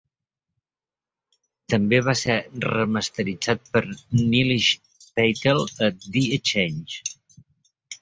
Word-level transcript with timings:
També 1.73 1.99
va 2.07 2.15
ser 2.23 2.39
remasteritzat 2.65 3.71
per 3.77 3.85
Nilesh 3.93 4.73
Patel 5.07 5.65
a 5.91 5.95
The 6.09 6.29
Exchange. 6.43 7.43